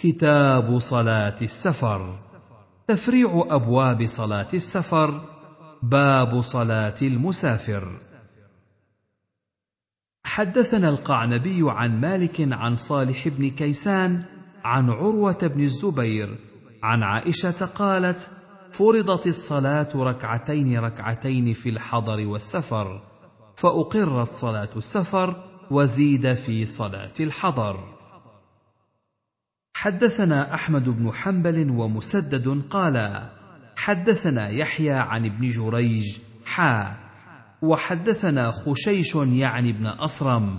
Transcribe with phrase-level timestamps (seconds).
[0.00, 2.18] كتاب صلاة السفر.
[2.88, 5.20] تفريع أبواب صلاة السفر.
[5.82, 7.98] باب صلاة المسافر.
[10.24, 14.22] حدثنا القعنبي عن مالك عن صالح بن كيسان
[14.64, 16.38] عن عروة بن الزبير
[16.82, 18.30] عن عائشة قالت
[18.72, 23.02] فرضت الصلاة ركعتين ركعتين في الحضر والسفر
[23.56, 27.97] فأقرت صلاة السفر وزيد في صلاة الحضر.
[29.80, 33.30] حدثنا أحمد بن حنبل ومسدد قالا
[33.76, 36.96] حدثنا يحيى عن ابن جريج حا.
[37.62, 40.58] وحدثنا خشيش يعني ابن أصرم.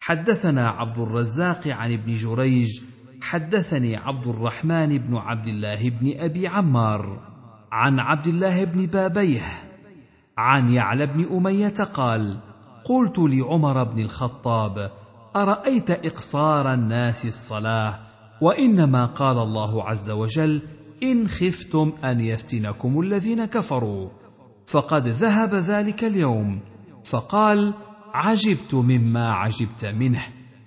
[0.00, 2.80] حدثنا عبد الرزاق عن ابن جريج
[3.22, 7.20] حدثني عبد الرحمن بن عبد الله بن أبي عمار
[7.72, 9.42] عن عبد الله بن بابيه
[10.38, 12.40] عن يعلى بن أمية قال
[12.84, 15.07] قلت لعمر بن الخطاب
[15.42, 17.98] أرأيت إقصار الناس الصلاة؟
[18.40, 20.60] وإنما قال الله عز وجل
[21.02, 24.08] إن خفتم أن يفتنكم الذين كفروا.
[24.66, 26.60] فقد ذهب ذلك اليوم.
[27.04, 27.74] فقال
[28.14, 30.22] عجبت مما عجبت منه.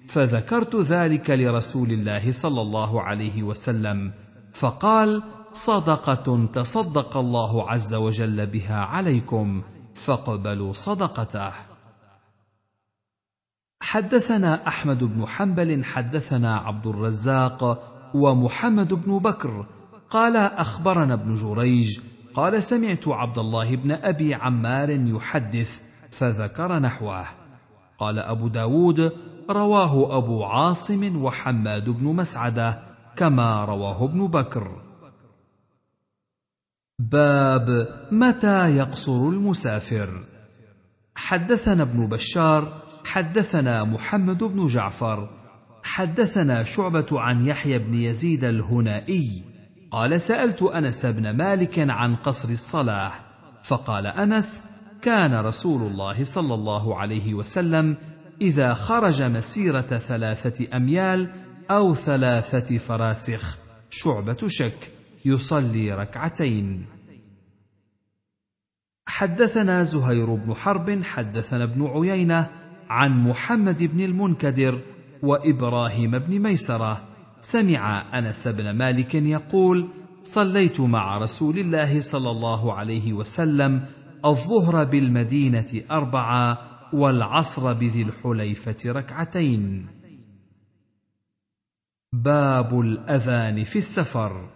[0.08, 4.12] فذكرت ذلك لرسول الله صلى الله عليه وسلم.
[4.54, 9.62] فقال صدقة تصدق الله عز وجل بها عليكم
[9.96, 11.71] فاقبلوا صدقته.
[13.92, 19.66] حدثنا أحمد بن حنبل حدثنا عبد الرزاق ومحمد بن بكر.
[20.10, 22.00] قال أخبرنا ابن جريج
[22.34, 27.26] قال سمعت عبد الله بن أبي عمار يحدث فذكر نحوه.
[28.00, 29.12] قال أبو داود
[29.50, 32.84] رواه أبو عاصم وحماد بن مسعدة
[33.16, 34.82] كما رواه ابن بكر.
[37.00, 40.22] باب متى يقصر المسافر.
[41.16, 45.30] حدثنا ابن بشار حدثنا محمد بن جعفر
[45.84, 49.44] حدثنا شعبة عن يحيى بن يزيد الهنائي
[49.92, 53.12] قال سألت أنس بن مالك عن قصر الصلاه
[53.64, 54.62] فقال أنس
[55.02, 57.98] كان رسول الله صلى الله عليه وسلم
[58.42, 61.32] إذا خرج مسيرة ثلاثة أميال
[61.72, 63.58] أو ثلاثة فراسخ
[63.90, 64.92] شعبة شك
[65.26, 66.86] يصلي ركعتين.
[69.08, 72.50] حدثنا زهير بن حرب حدثنا ابن عيينة
[72.92, 74.80] عن محمد بن المنكدر
[75.24, 77.02] وإبراهيم بن ميسرة.
[77.40, 79.88] سمع أنس بن مالك يقول
[80.24, 83.86] صليت مع رسول الله صلى الله عليه وسلم
[84.26, 86.58] الظهر بالمدينة أربعة
[86.94, 89.88] والعصر بذي الحليفة ركعتين.
[92.14, 94.50] باب الأذان في السفر.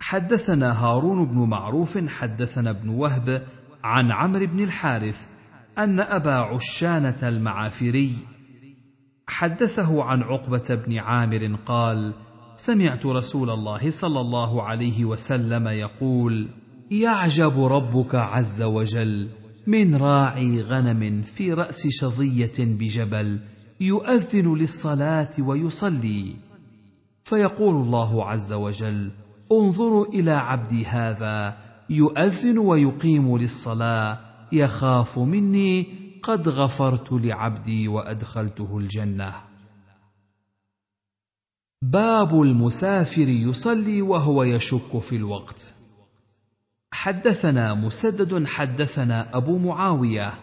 [0.00, 3.46] حدثنا هارون بن معروف حدثنا ابن وهب
[3.84, 5.37] عن عمرو بن الحارث
[5.78, 8.12] أن أبا عشانة المعافري
[9.26, 12.14] حدثه عن عقبة بن عامر قال
[12.56, 16.48] سمعت رسول الله صلى الله عليه وسلم يقول
[16.90, 19.28] يعجب ربك عز وجل
[19.66, 23.38] من راعي غنم في رأس شظية بجبل
[23.80, 26.32] يؤذن للصلاة ويصلي.
[27.24, 29.10] فيقول الله عز وجل
[29.52, 31.56] انظروا إلى عبدي هذا
[31.90, 35.86] يؤذن ويقيم للصلاة يخاف مني
[36.22, 39.34] قد غفرت لعبدي وأدخلته الجنة.
[41.82, 45.74] باب المسافر يصلي وهو يشك في الوقت.
[46.92, 50.34] حدثنا مسدد حدثنا أبو معاوية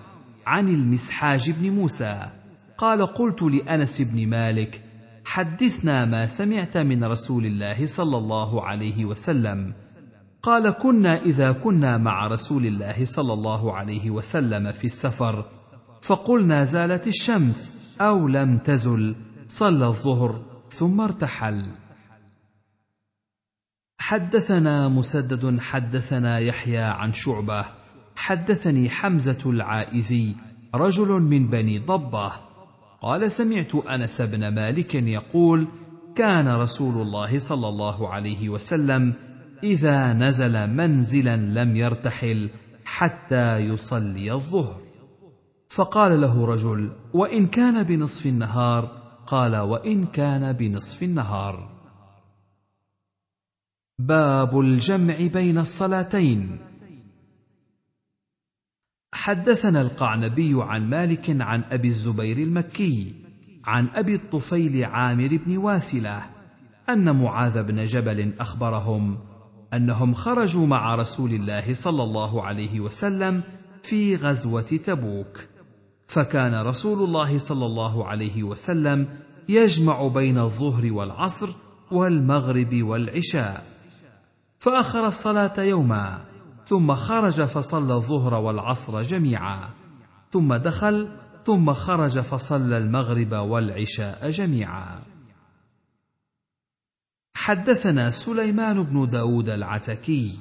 [0.45, 2.29] عن المسحاج بن موسى
[2.77, 4.81] قال قلت لأنس بن مالك
[5.25, 9.73] حدثنا ما سمعت من رسول الله صلى الله عليه وسلم
[10.45, 15.45] قال كنا إذا كنا مع رسول الله صلى الله عليه وسلم في السفر
[16.01, 19.15] فقلنا زالت الشمس أو لم تزل
[19.47, 21.65] صلى الظهر ثم ارتحل.
[23.99, 27.65] حدثنا مسدد حدثنا يحيى عن شعبة
[28.15, 30.35] حدثني حمزة العائذي
[30.75, 32.31] رجل من بني ضبة.
[33.01, 35.67] قال سمعت أنس بن مالك يقول
[36.15, 39.13] كان رسول الله صلى الله عليه وسلم
[39.63, 42.49] إذا نزل منزلا لم يرتحل
[42.85, 44.81] حتى يصلي الظهر.
[45.69, 48.83] فقال له رجل وإن كان بنصف النهار؟
[49.27, 51.69] قال وإن كان بنصف النهار.
[53.99, 56.57] باب الجمع بين الصلاتين.
[59.13, 63.13] حدثنا القعنبي عن مالك عن أبي الزبير المكي
[63.65, 66.23] عن أبي الطفيل عامر بن واثلة
[66.89, 69.17] أن معاذ بن جبل أخبرهم
[69.75, 73.43] أنهم خرجوا مع رسول الله صلى الله عليه وسلم
[73.83, 75.45] في غزوة تبوك.
[76.07, 79.07] فكان رسول الله صلى الله عليه وسلم
[79.49, 81.49] يجمع بين الظهر والعصر
[81.91, 83.63] والمغرب والعشاء.
[84.59, 86.21] فأخر الصلاة يوما
[86.65, 89.69] ثم خرج فصلى الظهر والعصر جميعا
[90.31, 91.07] ثم دخل
[91.45, 95.14] ثم خرج فصلى المغرب والعشاء جميعا.
[97.45, 100.31] حدثنا سليمان بن داود العتكي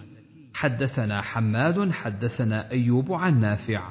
[0.54, 3.88] حدثنا حماد حدثنا أيوب عن نافع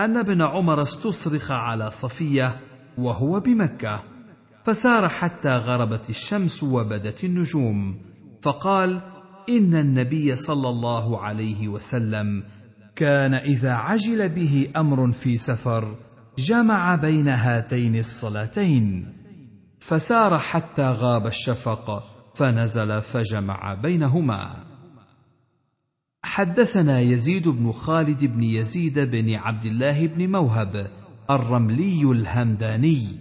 [0.00, 2.60] أن ابن عمر استصرخ على صفية
[2.98, 4.02] وهو بمكة
[4.64, 7.98] فسار حتى غربت الشمس وبدت النجوم
[8.42, 9.00] فقال
[9.48, 12.44] إن النبي صلى الله عليه وسلم
[12.96, 15.96] كان إذا عجل به أمر في سفر
[16.38, 19.12] جمع بين هاتين الصلاتين
[19.78, 24.64] فسار حتى غاب الشفق فنزل فجمع بينهما.
[26.22, 30.86] حدثنا يزيد بن خالد بن يزيد بن عبد الله بن موهب
[31.30, 33.18] الرملي الهمداني.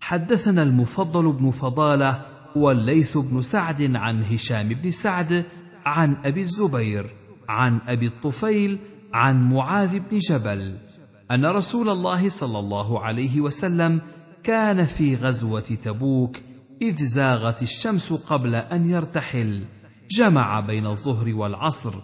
[0.00, 2.22] حدثنا المفضل بن فضالة
[2.56, 5.44] والليث بن سعد عن هشام بن سعد
[5.86, 7.06] عن أبي الزبير
[7.48, 8.78] عن أبي الطفيل
[9.14, 10.76] عن معاذ بن جبل
[11.30, 14.00] أن رسول الله صلى الله عليه وسلم
[14.44, 16.36] كان في غزوة تبوك
[16.82, 19.64] إذ زاغت الشمس قبل أن يرتحل
[20.10, 21.94] جمع بين الظهر والعصر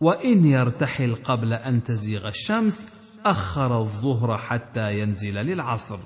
[0.00, 2.88] وإن يرتحل قبل أن تزيغ الشمس
[3.26, 5.98] أخر الظهر حتى ينزل للعصر.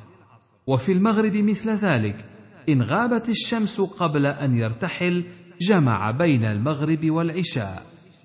[0.67, 2.25] وفي المغرب مثل ذلك
[2.69, 5.25] إن غابت الشمس قبل أن يرتحل
[5.61, 7.83] جمع بين المغرب والعشاء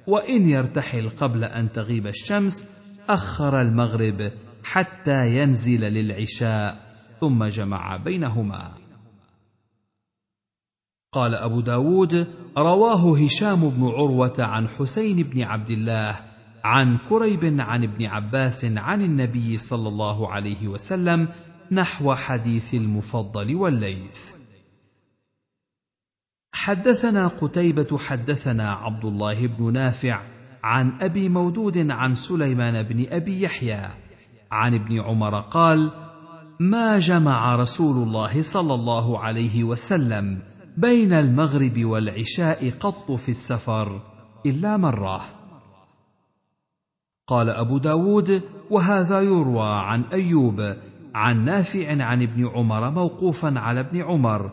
[0.07, 2.69] وإن يرتحل قبل أن تغيب الشمس
[3.09, 4.31] أخر المغرب
[4.63, 6.77] حتى ينزل للعشاء
[7.21, 8.84] ثم جمع بينهما.
[11.15, 12.27] قال أبو داود
[12.57, 16.15] رواه هشام بن عروة عن حسين بن عبد الله
[16.63, 21.27] عن كريب عن ابن عباس عن النبي صلى الله عليه وسلم
[21.71, 24.33] نحو حديث المفضل والليث.
[26.53, 30.21] حدثنا قتيبة حدثنا عبد الله بن نافع
[30.63, 33.89] عن أبي مودود عن سليمان بن أبي يحيى
[34.51, 35.91] عن ابن عمر قال
[36.59, 44.01] ما جمع رسول الله صلى الله عليه وسلم بين المغرب والعشاء قط في السفر
[44.45, 45.21] إلا مرة
[47.27, 50.75] قال أبو داود وهذا يروى عن أيوب
[51.15, 54.51] عن نافع عن ابن عمر موقوفا على ابن عمر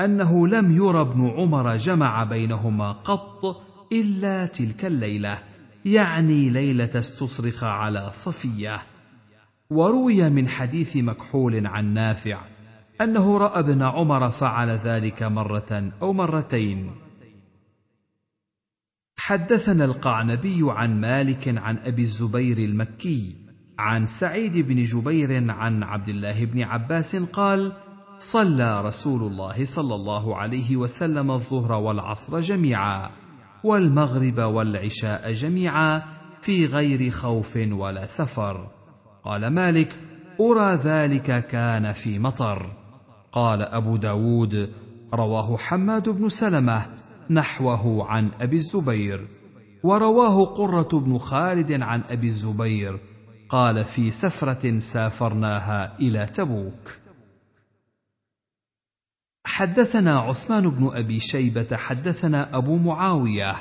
[0.00, 3.62] أنه لم ير ابن عمر جمع بينهما قط
[3.92, 5.38] إلا تلك الليلة
[5.84, 8.82] يعني ليلة استصرخ على صفية.
[9.70, 12.55] وروي من حديث مكحول عن نافع
[13.00, 16.90] أنه رأى ابن عمر فعل ذلك مرة أو مرتين.
[19.18, 23.34] حدثنا القعنبي عن مالك عن أبي الزبير المكي
[23.78, 27.72] عن سعيد بن جبير عن عبد الله بن عباس قال
[28.18, 33.10] صلى رسول الله صلى الله عليه وسلم الظهر والعصر جميعا
[33.64, 36.02] والمغرب والعشاء جميعا
[36.42, 38.70] في غير خوف ولا سفر.
[39.24, 40.00] قال مالك
[40.40, 42.85] أرى ذلك كان في مطر.
[43.36, 44.70] قال أبو داود
[45.14, 46.86] رواه حماد بن سلمة
[47.30, 49.28] نحوه عن أبي الزبير
[49.82, 52.98] ورواه قرة بن خالد عن أبي الزبير
[53.48, 56.98] قال في سفرة سافرناها إلى تبوك.
[59.46, 63.54] حدثنا عثمان بن أبي شيبة حدثنا أبو معاوية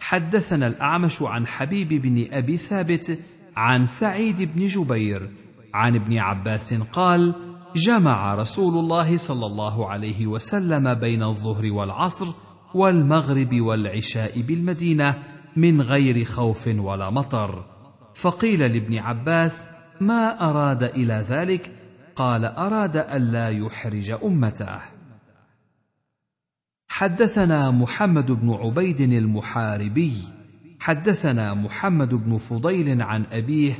[0.00, 3.18] حدثنا الأعمش عن حبيب بن أبي ثابت
[3.56, 5.30] عن سعيد بن جبير
[5.74, 7.45] عن ابن عباس قال
[7.76, 12.26] جمع رسول الله صلى الله عليه وسلم بين الظهر والعصر
[12.74, 15.22] والمغرب والعشاء بالمدينة
[15.56, 17.64] من غير خوف ولا مطر.
[18.14, 19.64] فقيل لابن عباس
[20.00, 21.72] ما أراد إلى ذلك؟
[22.16, 24.80] قال أراد الا يحرج أمته.
[26.88, 30.12] حدثنا محمد بن عبيد المحاربي.
[30.80, 33.74] حدثنا محمد بن فضيل عن أبيه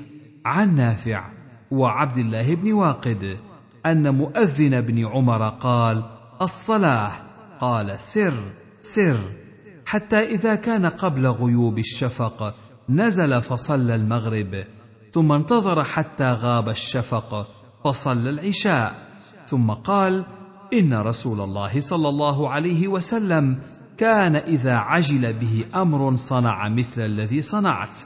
[0.45, 1.31] عن نافع
[1.71, 3.38] وعبد الله بن واقد.
[3.87, 6.02] أن مؤذن ابن عمر قال
[6.43, 7.12] الصلاة.
[7.61, 8.35] قال سر
[8.83, 9.16] سر.
[9.87, 12.55] حتى إذا كان قبل غيوب الشفق
[12.88, 14.64] نزل فصلى المغرب.
[15.12, 17.47] ثم انتظر حتى غاب الشفق
[17.85, 18.95] فصلى العشاء.
[19.47, 20.25] ثم قال
[20.73, 23.59] إن رسول الله صلى الله عليه وسلم
[23.99, 28.00] كان إذا عجل به أمر صنع مثل الذي صنعت.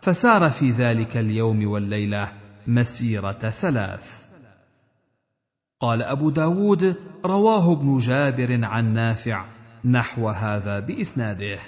[0.00, 2.28] فسار في ذلك اليوم والليلة
[2.66, 4.23] مسيرة ثلاث.
[5.84, 9.44] قال أبو داود رواه ابن جابر عن نافع
[9.84, 11.58] نحو هذا بإسناده.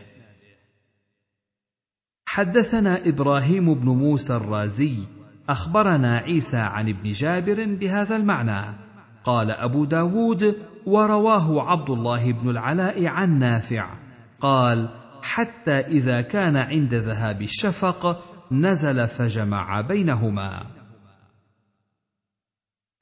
[2.28, 4.96] حدثنا إبراهيم بن موسى الرازي
[5.48, 8.76] أخبرنا عيسى عن ابن جابر بهذا المعنى.
[9.24, 10.56] قال أبو داود
[10.86, 13.94] ورواه عبد الله بن العلاء عن نافع.
[14.40, 14.88] قال
[15.22, 18.18] حتى إذا كان عند ذهاب الشفق
[18.52, 20.75] نزل فجمع بينهما.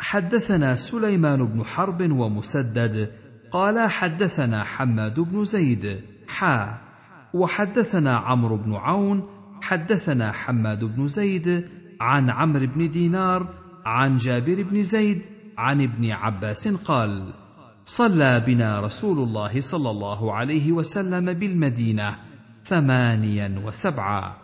[0.04, 3.10] حدثنا سليمان بن حرب ومسدد
[3.52, 6.78] قال حدثنا حماد بن زيد حا.
[7.34, 9.28] وحدثنا عمرو بن عون
[9.62, 11.68] حدثنا حماد بن زيد
[12.00, 13.48] عن عمرو بن دينار
[13.86, 15.22] عن جابر بن زيد
[15.58, 17.26] عن ابن عباس قال
[17.84, 22.16] صلى بنا رسول الله صلى الله عليه وسلم بالمدينة
[22.64, 24.36] ثمانيا وسبعا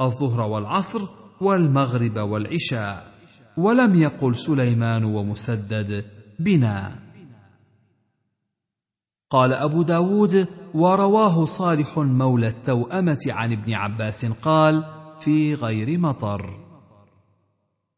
[0.00, 1.00] الظهر والعصر
[1.40, 3.17] والمغرب والعشاء.
[3.58, 6.04] ولم يقل سليمان ومسدد
[6.38, 6.98] بنا.
[9.30, 14.84] قال أبو داود ورواه صالح مولى التوأمة عن ابن عباس قال
[15.20, 16.68] في غير مطر.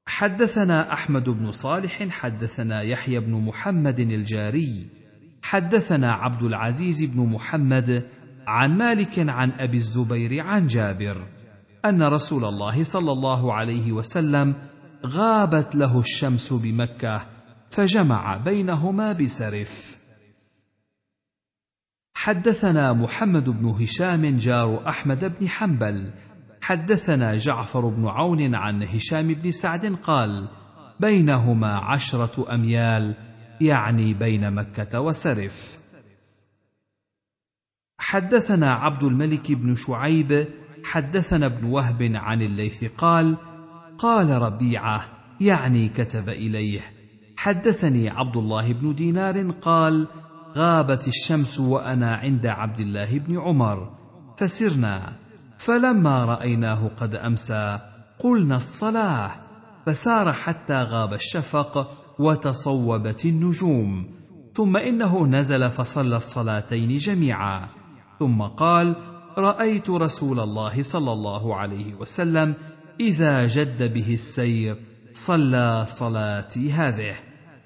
[0.07, 4.88] حدثنا أحمد بن صالح حدثنا يحيى بن محمد الجاري
[5.43, 8.09] حدثنا عبد العزيز بن محمد
[8.47, 11.26] عن مالك عن أبي الزبير عن جابر
[11.85, 14.55] أن رسول الله صلى الله عليه وسلم
[15.07, 17.26] غابت له الشمس بمكة
[17.71, 19.97] فجمع بينهما بسرف.
[22.14, 26.12] حدثنا محمد بن هشام جار أحمد بن حنبل
[26.62, 30.49] حدثنا جعفر بن عون عن هشام بن سعد قال
[31.00, 33.14] بينهما عشرة أميال
[33.61, 35.78] يعني بين مكة وسرف.
[37.99, 40.47] حدثنا عبد الملك بن شعيب
[40.85, 43.37] حدثنا ابن وهب عن الليث قال
[44.00, 45.04] قال ربيعة
[45.40, 46.80] يعني كتب إليه.
[47.37, 50.07] حدثني عبد الله بن دينار قال
[50.57, 53.90] غابت الشمس وأنا عند عبد الله بن عمر.
[54.37, 55.12] فسرنا
[55.59, 57.78] فلما رأيناه قد أمسى
[58.19, 59.30] قلنا الصلاة.
[59.87, 64.07] فسار حتى غاب الشفق وتصوبت النجوم.
[64.54, 67.66] ثم إنه نزل فصلى الصلاتين جميعا.
[68.19, 68.97] ثم قال
[69.38, 72.54] رأيت رسول الله صلى الله عليه وسلم
[73.00, 74.76] إذا جد به السير
[75.12, 77.14] صلى صلاتي هذه.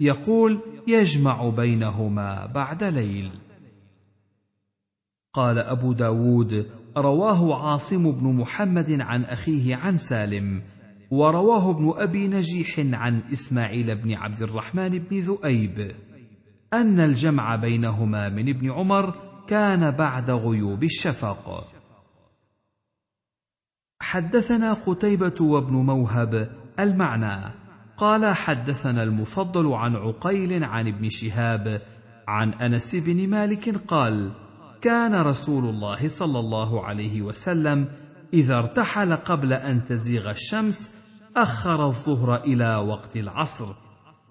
[0.01, 3.31] يقول يجمع بينهما بعد ليل.
[5.35, 10.63] قال أبو داود رواه عاصم بن محمد عن أخيه عن سالم
[11.11, 15.95] ورواه ابن أبي نجيح عن إسماعيل بن عبد الرحمن بن ذؤيب
[16.73, 19.15] أن الجمع بينهما من ابن عمر
[19.49, 21.65] كان بعد غيوب الشفق.
[24.15, 26.49] حدثنا قتيبة وابن موهب
[26.81, 27.55] المعنى.
[27.97, 31.81] قال حدثنا المفضل عن عقيل عن ابن شهاب
[32.29, 34.33] عن أنس بن مالك قال
[34.81, 37.87] كان رسول الله صلى الله عليه وسلم
[38.33, 40.91] إذا ارتحل قبل أن تزيغ الشمس
[41.37, 43.67] أخر الظهر إلى وقت العصر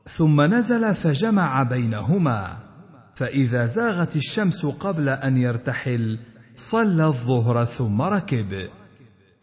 [0.05, 2.57] ثم نزل فجمع بينهما.
[3.15, 6.19] فإذا زاغت الشمس قبل أن يرتحل
[6.55, 8.69] صلى الظهر ثم ركب.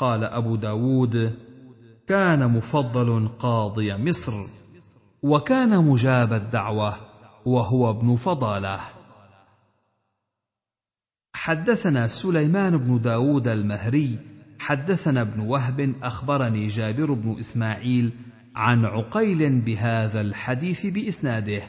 [0.01, 1.33] قال أبو داود
[2.07, 4.33] كان مفضل قاضي مصر
[5.23, 6.97] وكان مجاب الدعوة
[7.47, 8.81] وهو ابن فضالة.
[11.35, 14.19] حدثنا سليمان بن داود المهري
[14.61, 18.13] حدثنا ابن وهب أخبرني جابر بن إسماعيل
[18.57, 21.63] عن عقيل بهذا الحديث بإسناده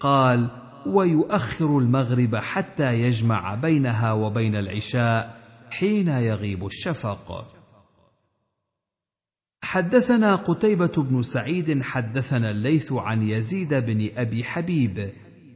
[0.00, 0.48] قال
[0.86, 7.59] ويؤخر المغرب حتى يجمع بينها وبين العشاء حين يغيب الشفق.
[9.70, 15.10] حدثنا قتيبة بن سعيد حدثنا الليث عن يزيد بن أبي حبيب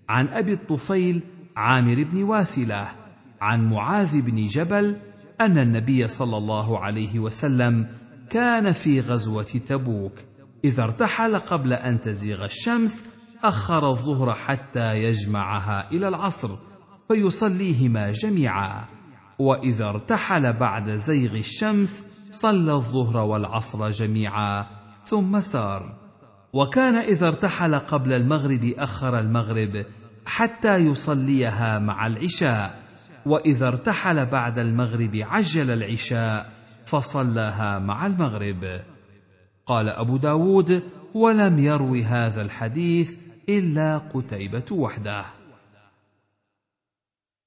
[0.08, 1.22] عن أبي الطفيل
[1.56, 2.88] عامر بن واثلة
[3.40, 4.96] عن معاذ بن جبل
[5.40, 7.86] أن النبي صلى الله عليه وسلم
[8.30, 10.12] كان في غزوة تبوك.
[10.64, 13.04] إذا ارتحل قبل أن تزيغ الشمس
[13.44, 16.50] أخر الظهر حتى يجمعها إلى العصر
[17.08, 18.86] فيصليهما جميعا.
[19.38, 24.66] وإذا ارتحل بعد زيغ الشمس صلى الظهر والعصر جميعا
[25.04, 25.94] ثم سار.
[26.52, 29.84] وكان إذا ارتحل قبل المغرب أخر المغرب
[30.26, 32.84] حتى يصليها مع العشاء
[33.26, 36.52] وإذا ارتحل بعد المغرب عجل العشاء
[36.86, 38.80] فصلاها مع المغرب.
[39.66, 40.82] قال أبو داود
[41.14, 43.16] ولم يروي هذا الحديث
[43.48, 45.24] إلا قتيبة وحده.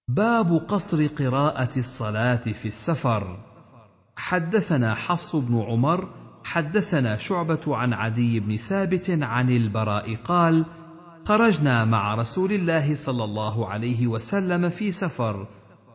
[0.08, 3.47] باب قصر قراءة الصلاة في السفر.
[4.18, 6.10] حدثنا حفص بن عمر
[6.44, 10.66] حدثنا شعبة عن عدي بن ثابت عن البراء قال
[11.26, 15.48] خرجنا مع رسول الله صلى الله عليه وسلم في سفر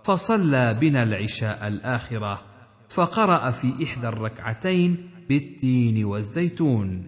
[0.05, 2.43] فصلى بنا العشاء الآخرة
[2.89, 7.07] فقرأ في إحدى الركعتين بالتين والزيتون.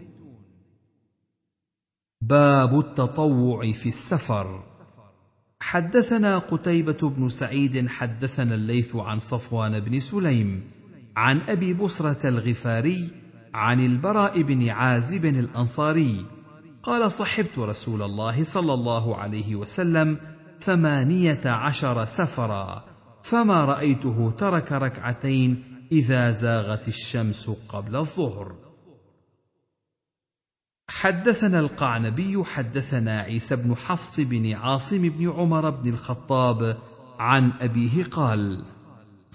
[2.20, 4.62] باب التطوع في السفر.
[5.60, 10.64] حدثنا قتيبة بن سعيد حدثنا الليث عن صفوان بن سليم
[11.16, 13.10] عن أبي بصرة الغفاري
[13.54, 16.26] عن البراء بن عازب الأنصاري
[16.82, 20.18] قال صحبت رسول الله صلى الله عليه وسلم
[20.60, 22.84] ثمانية عشر سفرا
[23.22, 28.54] فما رأيته ترك ركعتين إذا زاغت الشمس قبل الظهر.
[30.88, 36.78] حدثنا القعنبي حدثنا عيسى بن حفص بن عاصم بن عمر بن الخطاب
[37.18, 38.64] عن أبيه قال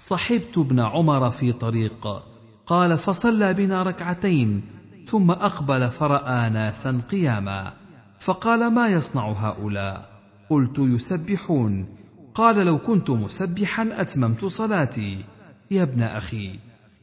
[0.06, 2.22] صحبت ابن عمر في طريق.
[2.66, 4.62] قال فصلى بنا ركعتين
[5.06, 7.72] ثم أقبل فرأى ناسا قياما.
[8.18, 10.10] فقال ما يصنع هؤلاء؟
[10.50, 11.86] قلت يسبحون.
[12.34, 15.24] قال لو كنت مسبحا أتممت صلاتي.
[15.70, 16.58] يا ابن أخي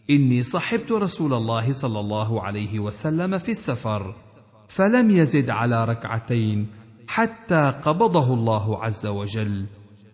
[0.09, 4.15] إني صحبت رسول الله صلى الله عليه وسلم في السفر
[4.67, 6.67] فلم يزد على ركعتين
[7.07, 9.65] حتى قبضه الله عز وجل.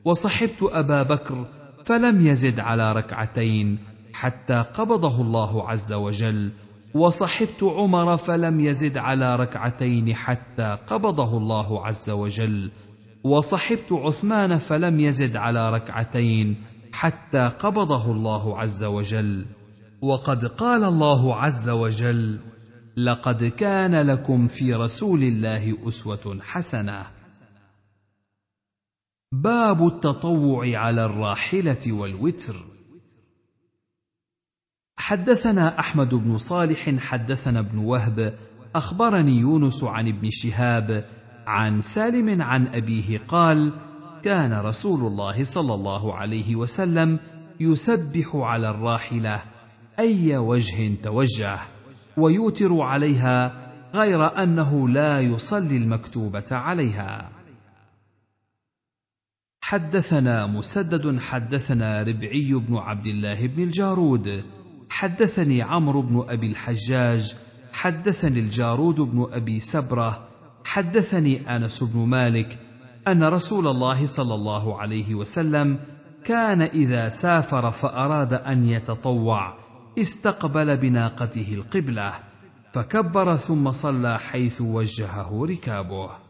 [0.06, 1.46] وصحبت أبا بكر
[1.86, 3.80] فلم يزد على ركعتين
[4.14, 6.52] حتى قبضه الله عز وجل.
[6.94, 12.72] وصحبت عمر فلم يزد على ركعتين حتى قبضه الله عز وجل.
[13.24, 16.56] وصحبت عثمان فلم يزد على ركعتين
[16.94, 19.46] حتى قبضه الله عز وجل.
[20.02, 22.40] وقد قال الله عز وجل
[22.98, 27.23] لقد كان لكم في رسول الله أسوة حسنة
[29.34, 32.56] باب التطوع على الراحلة والوتر.
[34.98, 38.34] حدثنا أحمد بن صالح حدثنا ابن وهب
[38.76, 41.04] أخبرني يونس عن ابن شهاب
[41.48, 43.74] عن سالم عن أبيه قال
[44.24, 47.20] كان رسول الله صلى الله عليه وسلم
[47.60, 49.40] يسبح على الراحلة
[50.00, 51.60] أي وجه توجه
[52.18, 57.33] ويوتر عليها غير أنه لا يصلي المكتوبة عليها.
[59.66, 64.44] حدثنا مسدد حدثنا ربعي بن عبد الله بن الجارود.
[64.90, 67.36] حدثني عمرو بن أبي الحجاج.
[67.74, 70.28] حدثني الجارود بن أبي سبرة.
[70.66, 72.60] حدثني أنس بن مالك
[73.08, 75.80] أن رسول الله صلى الله عليه وسلم
[76.26, 79.58] كان إذا سافر فأراد أن يتطوع
[80.00, 82.14] استقبل بناقته القبلة
[82.74, 86.23] فكبر ثم صلى حيث وجهه ركابه.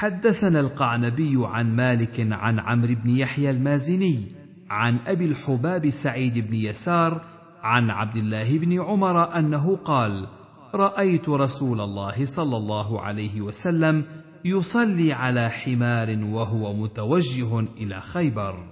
[0.00, 4.22] حدثنا القعنبي عن مالك عن عمرو بن يحيى المازني
[4.70, 7.24] عن أبي الحباب سعيد بن يسار
[7.62, 10.28] عن عبد الله بن عمر أنه قال
[10.74, 14.04] رأيت رسول الله صلى الله عليه وسلم
[14.44, 18.66] يصلي على حمار وهو متوجه إلى خيبر.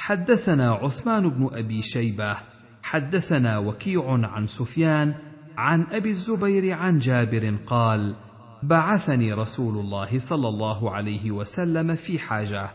[0.00, 2.36] حدثنا عثمان بن أبي شيبة
[2.82, 5.14] حدثنا وكيع عن سفيان
[5.56, 8.14] عن أبي الزبير عن جابر قال
[8.68, 12.70] بعثني رسول الله صلى الله عليه وسلم في حاجة.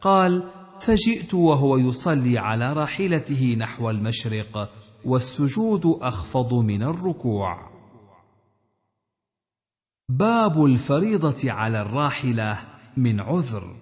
[0.00, 0.42] قال
[0.80, 4.70] فجئت وهو يصلي على راحلته نحو المشرق
[5.04, 7.70] والسجود أخفض من الركوع.
[10.08, 12.58] باب الفريضة على الراحلة
[12.96, 13.76] من عذر.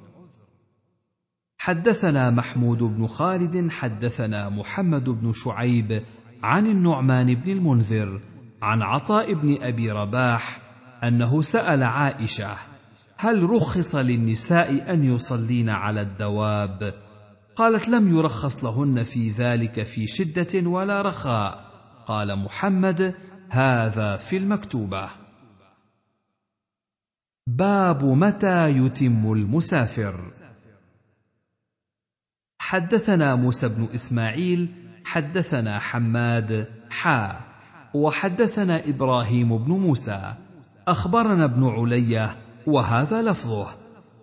[1.59, 6.03] حدثنا محمود بن خالد حدثنا محمد بن شعيب
[6.43, 8.21] عن النعمان بن المنذر
[8.63, 10.68] عن عطاء بن أبي رباح
[11.05, 12.57] أنه سأل عائشة
[13.17, 16.95] هل رخص للنساء أن يصلين على الدواب؟
[17.57, 21.69] قالت لم يرخص لهن في ذلك في شدة ولا رخاء.
[22.07, 23.15] قال محمد
[23.51, 25.11] هذا في المكتوبة.
[27.47, 30.33] باب متى يتم المسافر؟
[32.59, 34.69] حدثنا موسى بن إسماعيل
[35.05, 37.41] حدثنا حماد حا
[37.95, 40.48] وحدثنا إبراهيم بن موسى.
[40.91, 43.67] أخبرنا ابن علية وهذا لفظه.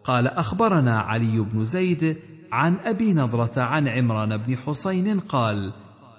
[0.03, 2.17] قال أخبرنا علي بن زيد
[2.51, 5.73] عن أبي نضرة عن عمران بن حسين قال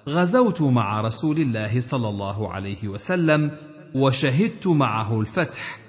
[0.09, 3.51] غزوت مع رسول الله صلى الله عليه وسلم
[3.95, 5.79] وشهدت معه الفتح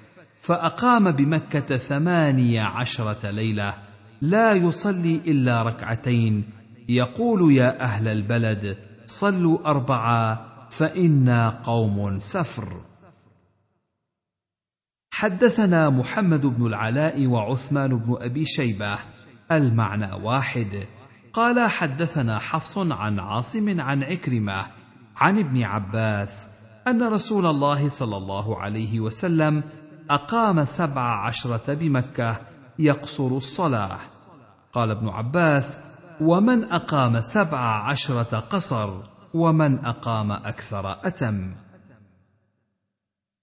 [0.41, 3.73] فأقام بمكة ثماني عشرة ليلة
[4.21, 6.43] لا يصلي إلا ركعتين.
[6.89, 10.37] يقول يا أهل البلد صلوا اربعا
[10.69, 12.81] فإنا قوم سفر.
[15.19, 18.97] حدثنا محمد بن العلاء وعثمان بن أبي شيبة
[19.51, 20.87] المعنى واحد.
[21.33, 24.65] قال حدثنا حفص عن عاصم عن عكرمة
[25.17, 26.47] عن ابن عباس
[26.87, 29.63] أن رسول الله صلى الله عليه وسلم
[30.09, 32.39] أقام سبع عشرة بمكة
[32.79, 33.99] يقصر الصلاة.
[34.73, 35.77] قال ابن عباس
[36.21, 38.89] ومن أقام سبع عشرة قصر
[39.35, 41.55] ومن أقام أكثر أتم.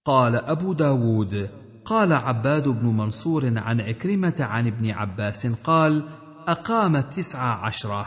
[0.05, 1.49] قال أبو داود
[1.87, 6.03] قال عباد بن منصور عن عكرمة عن ابن عباس قال
[6.47, 8.05] أقام تسع عشرة.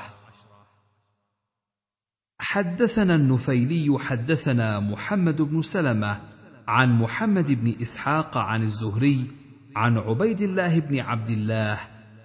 [2.41, 6.21] حدثنا النفيلي حدثنا محمد بن سلمة
[6.69, 9.27] عن محمد بن إسحاق عن الزهري
[9.77, 11.79] عن عبيد الله بن عبد الله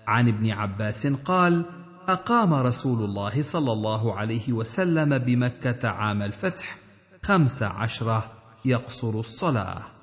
[0.08, 1.66] عن ابن عباس قال
[2.08, 6.78] أقام رسول الله صلى الله عليه وسلم بمكة عام الفتح
[7.24, 8.32] خمس عشرة
[8.66, 9.95] يقصر الصلاة.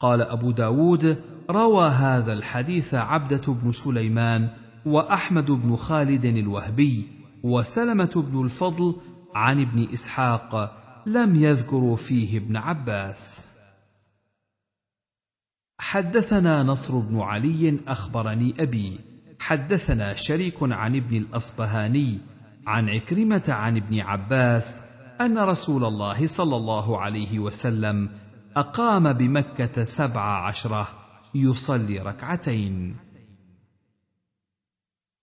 [0.00, 4.50] قال أبو داود روى هذا الحديث عبدة بن سليمان
[4.86, 7.06] وأحمد بن خالد الوهبي
[7.42, 8.96] وسلمة بن الفضل
[9.34, 13.48] عن ابن إسحاق لم يذكروا فيه ابن عباس.
[15.78, 19.00] حدثنا نصر بن علي أخبرني أبي.
[19.40, 22.18] حدثنا شريك عن ابن الأصبهاني
[22.66, 24.82] عن عكرمة عن ابن عباس
[25.20, 28.10] أن رسول الله صلى الله عليه وسلم
[28.56, 30.88] أقام بمكة سبع عشرة
[31.34, 32.96] يصلي ركعتين.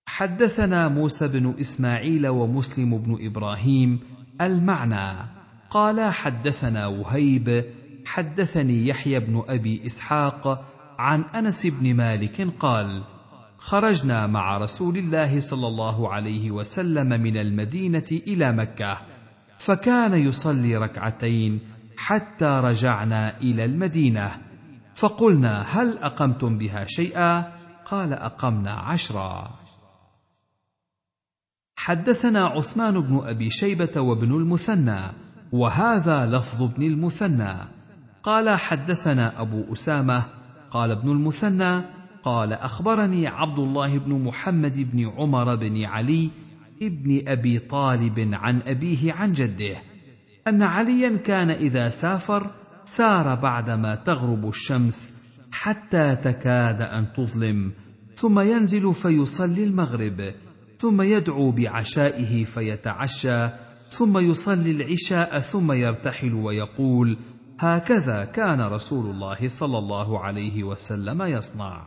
[0.05, 3.99] حدثنا موسى بن إسماعيل ومسلم بن إبراهيم
[4.41, 5.29] المعنى.
[5.69, 7.65] قال حدثنا وهيب
[8.05, 10.65] حدثني يحيى بن أبي إسحاق
[10.99, 13.03] عن أنس بن مالك قال
[13.57, 18.97] خرجنا مع رسول الله صلى الله عليه وسلم من المدينة إلى مكة
[19.59, 21.59] فكان يصلي ركعتين
[22.03, 24.31] حتى رجعنا إلى المدينة.
[24.95, 27.53] فقلنا هل أقمتم بها شيئا؟
[27.85, 29.51] قال أقمنا عشرا.
[31.75, 35.01] حدثنا عثمان بن أبي شيبة وابن المثنى
[35.51, 37.53] وهذا لفظ ابن المثنى.
[38.23, 40.23] قال حدثنا أبو أسامة
[40.71, 41.81] قال ابن المثنى
[42.23, 46.29] قال أخبرني عبد الله بن محمد بن عمر بن علي
[46.81, 49.92] ابن أبي طالب عن أبيه عن جده.
[50.47, 52.51] أن عليا كان إذا سافر
[52.85, 55.09] سار بعدما تغرب الشمس
[55.51, 57.71] حتى تكاد أن تظلم
[58.15, 60.33] ثم ينزل فيصلي المغرب
[60.77, 63.47] ثم يدعو بعشائه فيتعشى
[63.89, 67.17] ثم يصلي العشاء ثم يرتحل ويقول
[67.59, 71.83] هكذا كان رسول الله صلى الله عليه وسلم يصنع.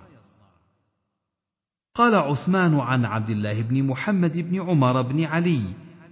[1.94, 5.62] قال عثمان عن عبد الله بن محمد بن عمر بن علي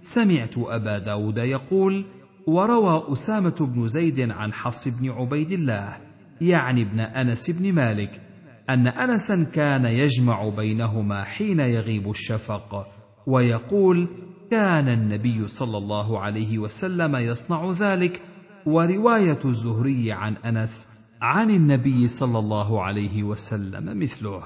[0.03, 2.05] سمعت أبا داود يقول
[2.47, 5.97] وروى أسامة بن زيد عن حفص بن عبيد الله
[6.41, 8.21] يعني ابن أنس بن مالك
[8.69, 12.87] أن أنسا كان يجمع بينهما حين يغيب الشفق
[13.27, 14.07] ويقول
[14.51, 18.21] كان النبي صلى الله عليه وسلم يصنع ذلك
[18.65, 20.87] ورواية الزهري عن أنس
[21.21, 24.43] عن النبي صلى الله عليه وسلم مثله.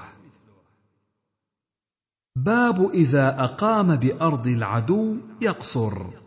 [2.36, 6.19] باب إذا أقام بأرض العدو يقصر.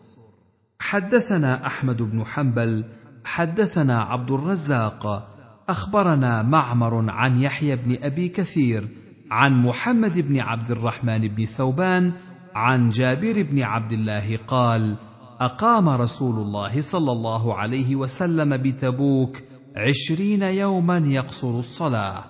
[0.84, 2.86] حدثنا أحمد بن حنبل
[3.26, 5.28] حدثنا عبد الرزاق
[5.70, 8.88] أخبرنا معمر عن يحيى بن أبي كثير
[9.32, 12.14] عن محمد بن عبد الرحمن بن ثوبان
[12.56, 14.96] عن جابر بن عبد الله قال
[15.40, 19.38] أقام رسول الله صلى الله عليه وسلم بتبوك
[19.76, 22.24] عشرين يوما يقصر الصلاة.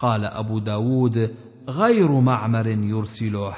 [0.00, 1.34] قال أبو داود
[1.68, 3.52] غير معمر يرسله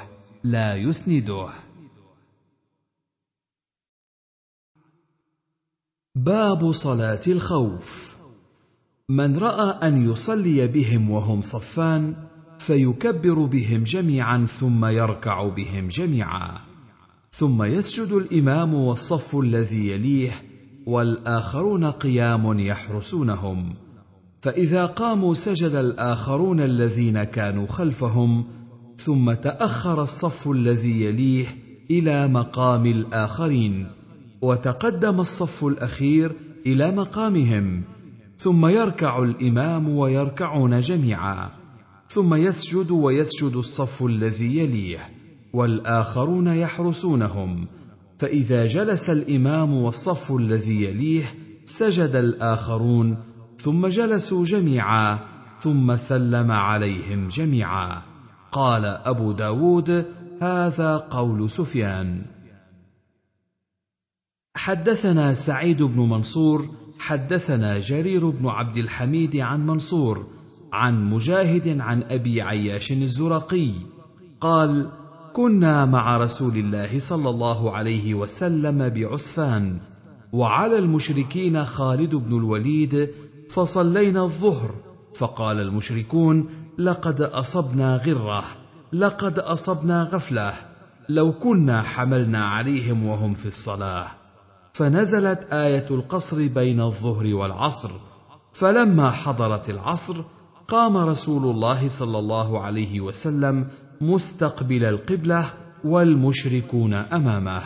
[0.45, 1.66] لا يسنده.
[6.17, 8.17] باب صلاة الخوف.
[9.09, 12.15] من رأى أن يصلي بهم وهم صفان
[12.59, 16.59] فيكبر بهم جميعا ثم يركع بهم جميعا.
[17.33, 20.33] ثم يسجد الإمام والصف الذي يليه
[20.87, 23.73] والآخرون قيام يحرسونهم.
[24.43, 28.45] فإذا قاموا سجد الآخرون الذين كانوا خلفهم
[28.99, 31.47] ثم تأخر الصف الذي يليه
[31.91, 34.06] إلى مقام الآخرين.
[34.43, 36.33] وتقدم الصف الأخير
[36.67, 37.83] إلى مقامهم
[38.39, 41.51] ثم يركع الإمام ويركعون جميعا
[42.09, 45.11] ثم يسجد ويسجد الصف الذي يليه
[45.53, 47.67] والآخرون يحرسونهم
[48.19, 51.25] فإذا جلس الإمام والصف الذي يليه
[51.65, 53.17] سجد الآخرون
[53.59, 55.19] ثم جلسوا جميعا
[55.61, 58.03] ثم سلم عليهم جميعا.
[58.53, 60.05] قال أبو داود
[60.43, 62.36] هذا قول سفيان.
[64.57, 70.27] حدثنا سعيد بن منصور حدثنا جرير بن عبد الحميد عن منصور
[70.73, 73.71] عن مجاهد عن أبي عياش الزرقي
[74.41, 74.89] قال
[75.33, 79.79] كنا مع رسول الله صلى الله عليه وسلم بعسفان
[80.33, 83.11] وعلى المشركين خالد بن الوليد
[83.51, 84.75] فصلينا الظهر
[85.15, 88.45] فقال المشركون لقد أصبنا غرة
[88.93, 90.55] لقد أصبنا غفلة
[91.09, 94.26] لو كنا حملنا عليهم وهم في الصلاة.
[94.77, 97.91] فنزلت آية القصر بين الظهر والعصر
[98.53, 100.17] فلما حضرت العصر
[100.69, 103.69] قام رسول الله صلى الله عليه وسلم
[104.01, 105.51] مستقبل القبلة
[105.85, 107.63] والمشركون أمامه.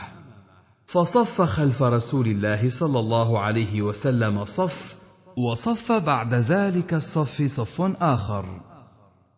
[0.87, 4.97] فصف خلف رسول الله صلى الله عليه وسلم صف
[5.37, 8.61] وصف بعد ذلك الصف صف آخر.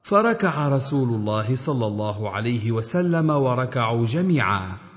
[0.02, 4.91] فركع رسول الله صلى الله عليه وسلم وركعوا جميعا.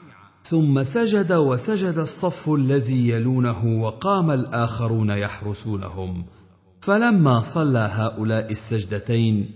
[0.47, 6.25] ثم سجد وسجد الصف الذي يلونه وقام الآخرون يحرسونهم.
[6.81, 9.49] فلما صلى هؤلاء السجدتين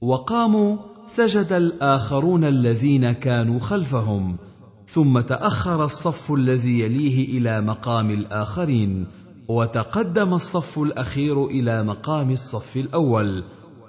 [0.00, 4.36] وقاموا سجد الآخرون الذين كانوا خلفهم.
[4.86, 9.06] ثم تأخر الصف الذي يليه إلى مقام الآخرين
[9.48, 13.44] وتقدم الصف الأخير إلى مقام الصف الأول.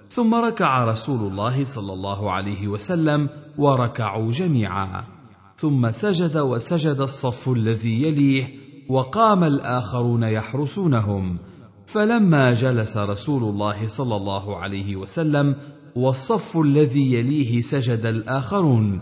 [0.09, 5.18] ثم ركع رسول الله صلى الله عليه وسلم وركعوا جميعا.
[5.59, 8.47] ثم سجد وسجد الصف الذي يليه
[8.89, 11.37] وقام الآخرون يحرسونهم.
[11.85, 15.55] فلما جلس رسول الله صلى الله عليه وسلم
[15.95, 19.01] والصف الذي يليه سجد الآخرون.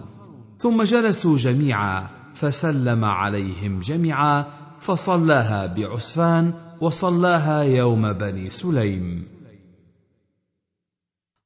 [0.58, 4.46] ثم جلسوا جميعا فسلم عليهم جميعا
[4.80, 9.26] فصلاها بعسفان وصلاها يوم بني سليم.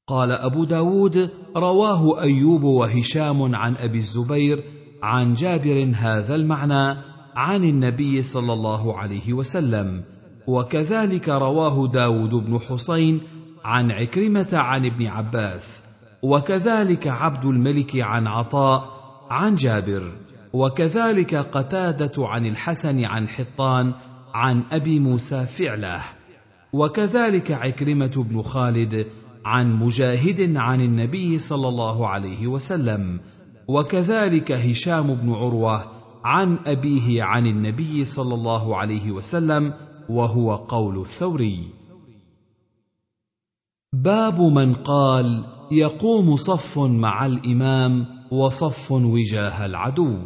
[0.08, 4.64] قال أبو داود رواه أيوب وهشام عن أبي الزبير
[5.04, 6.98] عن جابر هذا المعنى
[7.36, 10.04] عن النبي صلى الله عليه وسلم.
[10.48, 13.22] وكذلك رواه داود بن حسين
[13.66, 15.84] عن عكرمة عن ابن عباس.
[16.22, 18.86] وكذلك عبد الملك عن عطاء
[19.30, 20.12] عن جابر.
[20.54, 23.94] وكذلك قتادة عن الحسن عن حطان
[24.34, 26.02] عن أبي موسى فعله.
[26.74, 29.08] وكذلك عكرمة بن خالد
[29.46, 33.20] عن مجاهد عن النبي صلى الله عليه وسلم.
[33.68, 35.86] وكذلك هشام بن عروة
[36.24, 39.74] عن أبيه عن النبي صلى الله عليه وسلم
[40.10, 41.68] وهو قول الثوري.
[43.94, 50.18] باب من قال يقوم صف مع الإمام وصف وجاه العدو.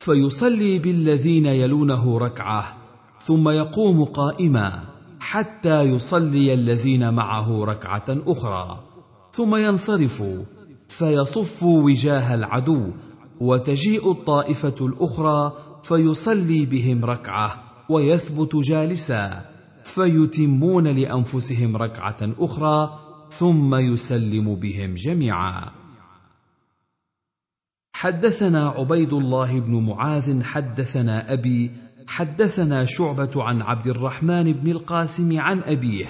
[0.00, 2.76] فيصلي بالذين يلونه ركعة
[3.18, 4.84] ثم يقوم قائما
[5.20, 8.80] حتى يصلي الذين معه ركعة أخرى
[9.32, 10.22] ثم ينصرف.
[10.88, 12.90] فيصف وجاه العدو
[13.40, 19.44] وتجيء الطائفة الأخرى فيصلي بهم ركعة ويثبت جالسا
[19.84, 22.98] فيتمون لأنفسهم ركعة أخرى
[23.30, 25.70] ثم يسلم بهم جميعا.
[27.92, 31.70] حدثنا عبيد الله بن معاذ حدثنا أبي
[32.06, 36.06] حدثنا شعبة عن عبد الرحمن بن القاسم عن أبيه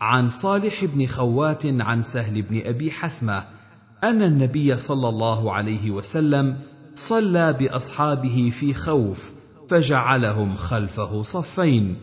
[0.00, 3.57] عن صالح بن خوات عن سهل بن أبي حثمة
[4.04, 6.56] أن النبي صلى الله عليه وسلم
[6.94, 9.32] صلى بأصحابه في خوف
[9.68, 11.96] فجعلهم خلفه صفين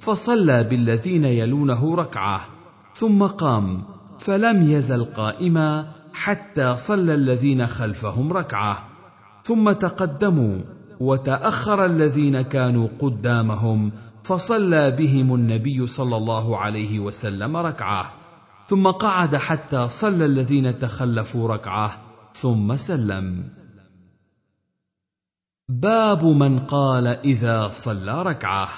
[0.00, 2.40] فصلى بالذين يلونه ركعة
[2.94, 3.82] ثم قام
[4.18, 8.88] فلم يزل قائما حتى صلى الذين خلفهم ركعة.
[9.44, 10.58] ثم تقدموا
[11.00, 18.12] وتأخر الذين كانوا قدامهم فصلى بهم النبي صلى الله عليه وسلم ركعة.
[18.72, 23.44] ثم قعد حتى صلى الذين تخلفوا ركعه ثم سلم.
[25.68, 28.68] باب من قال إذا صلى ركعه.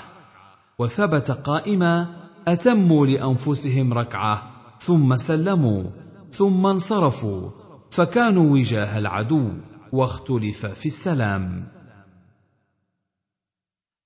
[0.78, 2.16] وثبت قائما
[2.48, 4.42] أتموا لأنفسهم ركعه
[4.78, 5.85] ثم سلموا
[6.30, 7.50] ثم انصرفوا
[7.90, 9.52] فكانوا وجاه العدو
[9.92, 11.66] واختلف في السلام.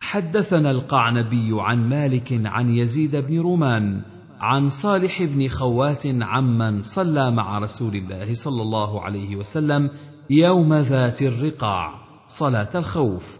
[0.00, 7.58] حدثنا القعنبي عن مالك عن يزيد بن رومان عن صالح بن خوات عمن صلى مع
[7.58, 9.90] رسول الله صلى الله عليه وسلم
[10.30, 11.94] يوم ذات الرقاع
[12.26, 13.38] صلاة الخوف.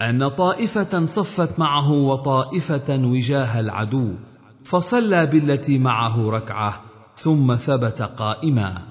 [0.00, 4.14] أن طائفة صفت معه وطائفة وجاه العدو
[4.64, 6.82] فصلى بالتي معه ركعة
[7.16, 8.82] ثم ثبت قائما.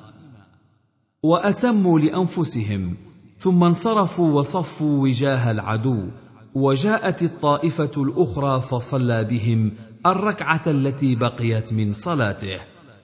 [1.23, 2.95] وأتموا لأنفسهم
[3.39, 6.07] ثم انصرفوا وصفوا وجاه العدو
[6.55, 9.71] وجاءت الطائفة الأخرى فصلى بهم
[10.05, 12.59] الركعة التي بقيت من صلاته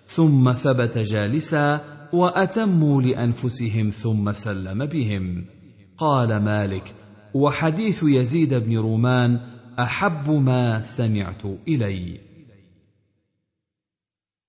[0.08, 1.82] ثم ثبت جالسا
[2.14, 5.46] وأتموا لأنفسهم ثم سلم بهم.
[5.98, 6.96] قال مالك
[7.34, 9.40] وحديث يزيد بن رومان
[9.80, 12.20] أحب ما سمعت إلي.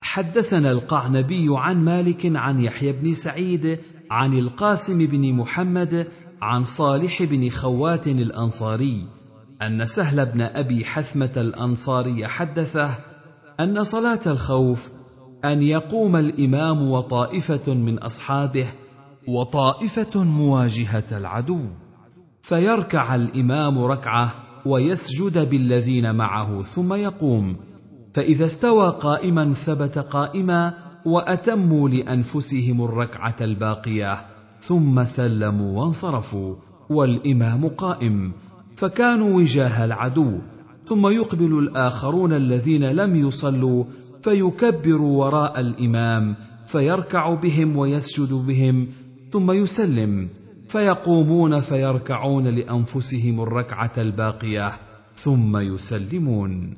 [0.03, 3.79] حدثنا القعنبي عن مالك عن يحيى بن سعيد
[4.11, 6.09] عن القاسم بن محمد
[6.43, 9.07] عن صالح بن خوات الأنصاري
[9.67, 12.91] أن سهل بن أبي حثمة الأنصاري حدثه
[13.61, 14.91] أن صلاة الخوف
[15.45, 18.67] أن يقوم الإمام وطائفة من أصحابه
[19.29, 21.61] وطائفة مواجهة العدو
[22.43, 24.35] فيركع الإمام ركعة
[24.67, 27.57] ويسجد بالذين معه ثم يقوم
[28.15, 30.75] فإذا استوى قائما ثبت قائما
[31.07, 34.27] وأتموا لأنفسهم الركعة الباقية
[34.61, 36.57] ثم سلموا وانصرفوا
[36.91, 38.33] والإمام قائم.
[38.83, 40.39] فكانوا وجاه العدو
[40.85, 43.85] ثم يقبل الآخرون الذين لم يصلوا
[44.23, 48.89] فيكبروا وراء الإمام فيركع بهم ويسجد بهم
[49.31, 50.29] ثم يسلم
[50.69, 54.73] فيقومون فيركعون لأنفسهم الركعة الباقية
[55.17, 56.77] ثم يسلمون.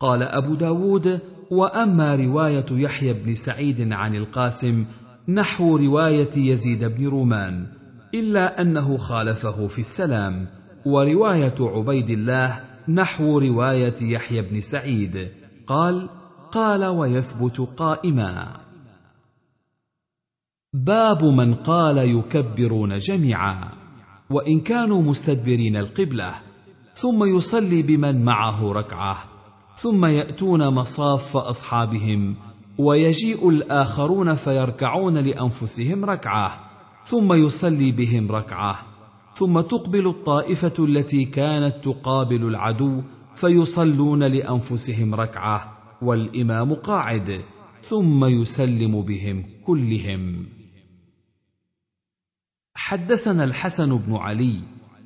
[0.00, 4.84] قال أبو داود وأما رواية يحيى بن سعيد عن القاسم
[5.28, 7.77] نحو رواية يزيد بن رومان.
[8.14, 10.46] إلا أنه خالفه في السلام
[10.86, 15.28] ورواية عبيد الله نحو رواية يحيى بن سعيد.
[15.66, 16.08] قال
[16.52, 18.60] قال ويثبت قائما.
[20.72, 23.68] باب من قال يكبرون جميعا
[24.30, 26.34] وإن كانوا مستدبرين القبلة
[26.94, 29.16] ثم يصلي بمن معه ركعة
[29.76, 32.36] ثم يأتون مصاف أصحابهم
[32.78, 36.67] ويجيء الآخرون فيركعون لأنفسهم ركعة.
[37.08, 38.86] ثم يصلي بهم ركعة
[39.34, 43.02] ثم تقبل الطائفة التي كانت تقابل العدو
[43.34, 47.44] فيصلون لأنفسهم ركعة والإمام قاعد
[47.82, 50.46] ثم يسلم بهم كلهم.
[52.74, 54.54] حدثنا الحسن بن علي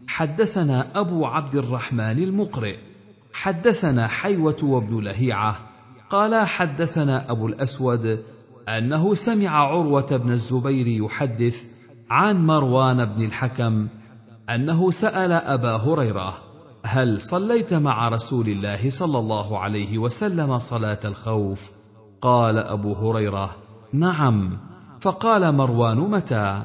[0.06, 2.76] حدثنا أبو عبد الرحمن المقرئ
[3.32, 5.60] حدثنا حيوة وابن لهيعة
[6.10, 8.24] قال حدثنا أبو الأسود
[8.68, 11.71] أنه سمع عروة بن الزبير يحدث
[12.12, 13.88] عن مروان بن الحكم
[14.51, 16.35] أنه سأل أبا هريرة
[16.85, 21.70] هل صليت مع رسول الله صلى الله عليه وسلم صلاة الخوف؟
[22.22, 23.57] قال أبو هريرة
[23.92, 24.59] نعم.
[25.01, 26.62] فقال مروان متى؟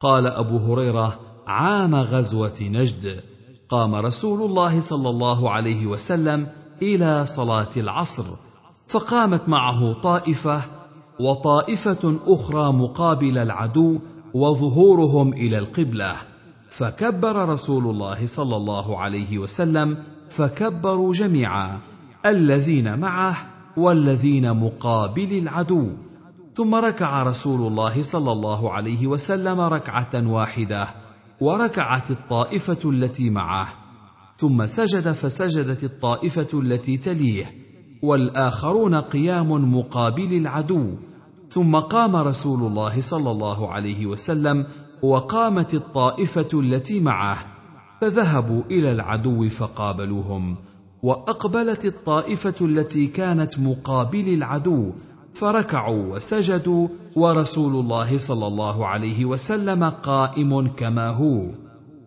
[0.00, 3.20] قال أبو هريرة عام غزوة نجد.
[3.68, 6.46] قام رسول الله صلى الله عليه وسلم
[6.82, 8.24] إلى صلاة العصر
[8.88, 10.62] فقامت معه طائفة
[11.20, 13.98] وطائفة أخرى مقابل العدو
[14.34, 16.12] وظهورهم إلى القبلة.
[16.68, 19.98] فكبر رسول الله صلى الله عليه وسلم
[20.30, 21.78] فكبروا جميعا
[22.26, 23.36] الذين معه
[23.76, 25.88] والذين مقابل العدو.
[26.54, 30.88] ثم ركع رسول الله صلى الله عليه وسلم ركعة واحدة
[31.40, 33.68] وركعت الطائفة التي معه.
[34.36, 37.54] ثم سجد فسجدت الطائفة التي تليه.
[38.02, 40.86] والآخرون قيام مقابل العدو.
[41.50, 44.66] ثم قام رسول الله صلى الله عليه وسلم
[45.02, 47.46] وقامت الطائفة التي معه
[48.00, 50.56] فذهبوا إلى العدو فقابلوهم
[51.02, 54.92] وأقبلت الطائفة التي كانت مقابل العدو
[55.34, 61.46] فركعوا وسجدوا ورسول الله صلى الله عليه وسلم قائم كما هو.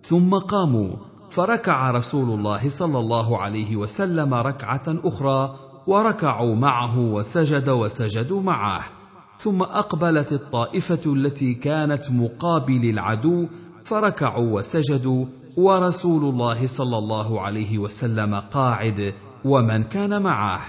[0.03, 0.89] ثم قاموا
[1.29, 5.55] فركع رسول الله صلى الله عليه وسلم ركعة أخرى
[5.87, 9.02] وركعوا معه وسجد وسجدوا معه.
[9.39, 13.47] ثم أقبلت الطائفة التي كانت مقابل العدو
[13.85, 15.25] فركعوا وسجدوا
[15.57, 19.13] ورسول الله صلى الله عليه وسلم قاعد
[19.45, 20.61] ومن كان معه.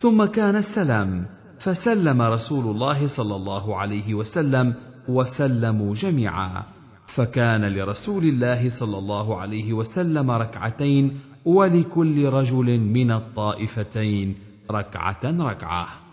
[0.00, 1.26] ثم كان السلام
[1.58, 4.74] فسلم رسول الله صلى الله عليه وسلم
[5.08, 6.62] وسلموا جميعا.
[7.06, 14.34] فكان لرسول الله صلى الله عليه وسلم ركعتين ولكل رجل من الطائفتين
[14.70, 16.09] ركعة ركعة.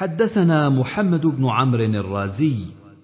[0.00, 2.56] حدثنا محمد بن عمرو الرازي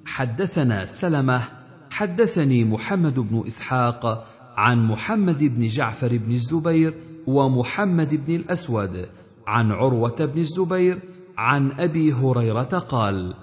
[0.07, 1.43] حدثنا سلمة
[1.91, 6.95] حدثني محمد بن إسحاق عن محمد بن جعفر بن الزبير
[7.27, 9.07] ومحمد بن الأسود
[9.47, 10.99] عن عروة بن الزبير
[11.39, 13.35] عن أبي هريرة قال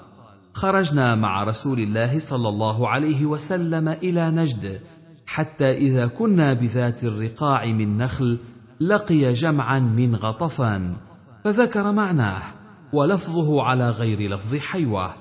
[0.54, 4.80] خرجنا مع رسول الله صلى الله عليه وسلم إلى نجد
[5.26, 8.39] حتى إذا كنا بذات الرقاع من نخل
[8.80, 10.96] لقي جمعا من غطفان
[11.44, 12.62] فذكر معناه
[12.93, 15.13] ولفظه على غير لفظ حيوة.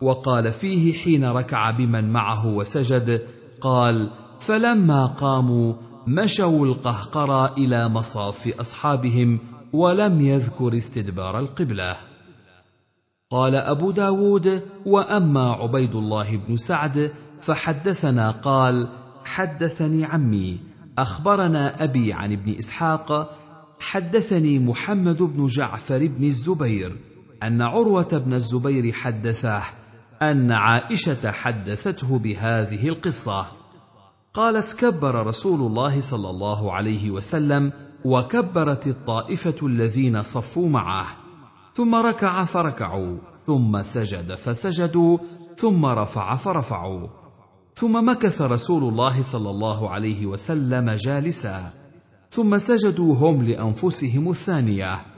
[0.00, 3.22] وقال فيه حين ركع بمن معه وسجد
[3.60, 4.10] قال
[4.40, 5.74] فلما قاموا
[6.06, 9.38] مشوا القهقرى إلى مصاف أصحابهم
[9.72, 11.96] ولم يذكر استدبار القبلة.
[13.30, 17.12] قال أبو داود وأما عبيد الله بن سعد
[17.42, 18.88] فحدثنا قال
[19.24, 20.60] حدثني عمي
[20.98, 23.36] أخبرنا أبي عن ابن إسحاق
[23.80, 26.96] حدثني محمد بن جعفر بن الزبير
[27.42, 29.62] أن عروة بن الزبير حدثه
[30.22, 33.46] أن عائشة حدثته بهذه القصة.
[34.34, 37.72] قالت كبر رسول الله صلى الله عليه وسلم
[38.04, 41.06] وكبرت الطائفة الذين صفوا معه
[41.74, 45.18] ثم ركع فركعوا ثم سجد فسجدوا
[45.56, 47.06] ثم رفع فرفعوا
[47.74, 51.72] ثم مكث رسول الله صلى الله عليه وسلم جالسا
[52.30, 55.11] ثم سجدوا هم لأنفسهم الثانية.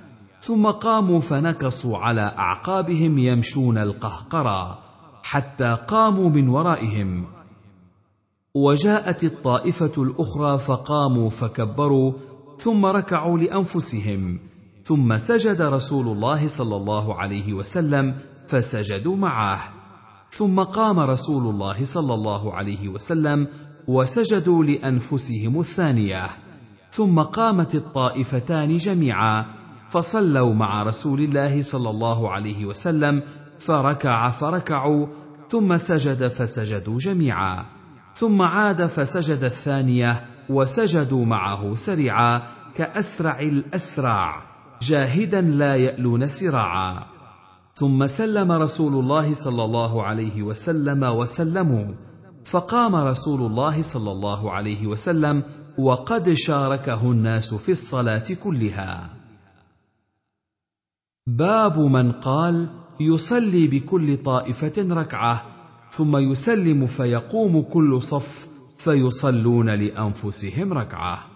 [0.45, 4.79] ثم قاموا فنكصوا على أعقابهم يمشون القهقرى
[5.23, 7.25] حتى قاموا من ورائهم.
[8.55, 12.13] وجاءت الطائفة الأخرى فقاموا فكبروا
[12.59, 14.39] ثم ركعوا لأنفسهم.
[14.85, 18.15] ثم سجد رسول الله صلى الله عليه وسلم
[18.49, 19.61] فسجدوا معه.
[20.31, 23.49] ثم قام رسول الله صلى الله عليه وسلم
[23.89, 26.27] وسجدوا لأنفسهم الثانية.
[26.91, 29.64] ثم قامت الطائفتان جميعا
[29.95, 33.23] فصلوا مع رسول الله صلى الله عليه وسلم
[33.59, 35.07] فركع فركعوا
[35.49, 37.65] ثم سجد فسجدوا جميعا.
[38.15, 42.43] ثم عاد فسجد الثانية وسجدوا معه سريعا
[42.75, 44.43] كأسرع الأسرع
[44.83, 46.99] جاهدا لا يألون سراعا.
[47.75, 51.87] ثم سلم رسول الله صلى الله عليه وسلم وسلموا.
[52.45, 55.43] فقام رسول الله صلى الله عليه وسلم
[55.79, 59.24] وقد شاركه الناس في الصلاة كلها.
[61.27, 62.69] باب من قال
[63.01, 65.43] يصلي بكل طائفة ركعة
[65.91, 68.49] ثم يسلم فيقوم كل صف
[68.79, 71.27] فيصلون لأنفسهم ركعة.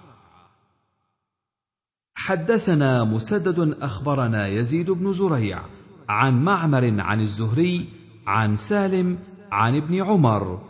[2.14, 5.62] حدثنا مسدد أخبرنا يزيد بن زريع
[6.08, 7.88] عن معمر عن الزهري
[8.26, 9.18] عن سالم
[9.52, 10.60] عن ابن عمر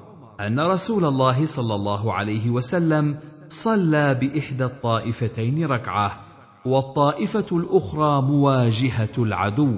[0.41, 6.28] أن رسول الله صلى الله عليه وسلم صلى بإحدى الطائفتين ركعة.
[6.69, 9.75] والطائفة الأخرى مواجهة العدو.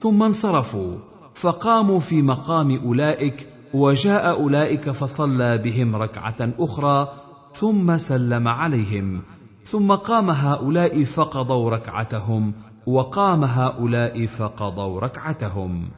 [0.00, 0.96] ثم انصرفوا
[1.34, 7.08] فقاموا في مقام أولئك وجاء أولئك فصلى بهم ركعة أخرى
[7.52, 9.22] ثم سلم عليهم.
[9.64, 12.52] ثم قام هؤلاء فقضوا ركعتهم
[12.86, 15.88] وقام هؤلاء فقضوا ركعتهم.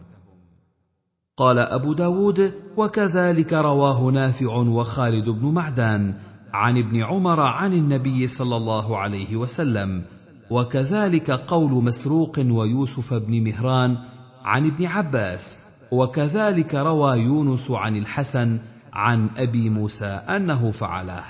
[1.37, 6.14] قال أبو داود وكذلك رواه نافع وخالد بن معدان
[6.53, 10.05] عن ابن عمر عن النبي صلى الله عليه وسلم
[10.51, 13.99] وكذلك قول مسروق ويوسف بن مهران
[14.44, 15.59] عن ابن عباس
[15.92, 18.59] وكذلك روى يونس عن الحسن
[18.92, 21.24] عن أبي موسى أنه فعله.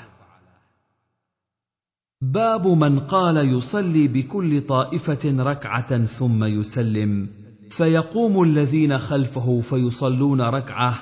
[2.21, 7.29] باب من قال يصلي بكل طائفة ركعة ثم يسلم
[7.71, 10.95] فيقوم الذين خلفه فيصلون ركعة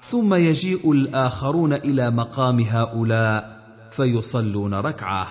[0.00, 3.53] ثم يجيء الآخرون إلى مقام هؤلاء
[3.96, 5.26] فيصلون ركعة.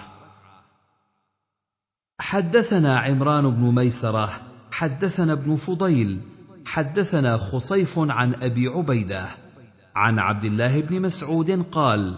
[2.20, 4.30] حدثنا عمران بن ميسرة
[4.72, 6.22] حدثنا ابن فضيل
[6.66, 9.28] حدثنا خصيف عن أبي عبيدة.
[9.95, 12.16] عن عبد الله بن مسعود قال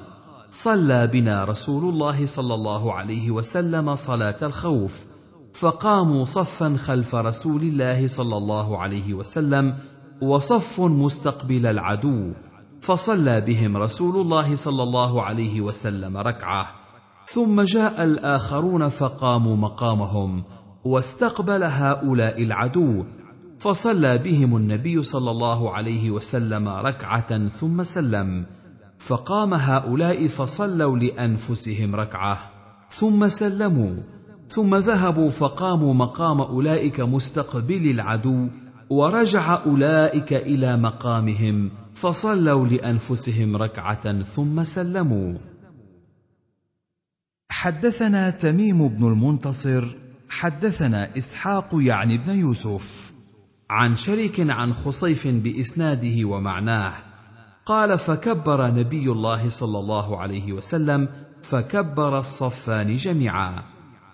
[0.49, 5.05] صلى بنا رسول الله صلى الله عليه وسلم صلاة الخوف
[5.53, 9.77] فقاموا صفا خلف رسول الله صلى الله عليه وسلم
[10.21, 12.33] وصف مستقبل العدو.
[12.81, 16.67] فصلى بهم رسول الله صلى الله عليه وسلم ركعة.
[17.25, 20.43] ثم جاء الآخرون فقاموا مقامهم
[20.85, 23.03] واستقبل هؤلاء العدو.
[23.59, 28.45] فصلى بهم النبي صلى الله عليه وسلم ركعة ثم سلم.
[28.99, 32.37] فقام هؤلاء فصلوا لأنفسهم ركعة.
[32.89, 33.95] ثم سلموا.
[34.49, 38.47] ثم ذهبوا فقاموا مقام أولئك مستقبلي العدو
[38.89, 45.33] ورجع أولئك إلى مقامهم فصلوا لأنفسهم ركعة ثم سلموا.
[47.49, 49.95] حدثنا تميم بن المنتصر
[50.29, 53.13] حدثنا إسحاق يعني بن يوسف
[53.69, 56.93] عن شريك عن خصيف بإسناده ومعناه
[57.65, 61.07] قال فكبر نبي الله صلى الله عليه وسلم
[61.43, 63.63] فكبر الصفان جميعا.